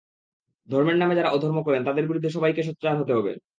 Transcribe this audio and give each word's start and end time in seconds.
ধর্মের 0.69 0.97
নামে 0.97 1.13
যাঁরা 1.15 1.33
অধর্ম 1.33 1.57
করেন, 1.63 1.81
তাঁদের 1.87 2.05
বিরুদ্ধে 2.07 2.29
সবাইকে 2.29 2.61
সোচ্চার 2.63 2.93
হতে 2.97 3.13
হবে। 3.17 3.31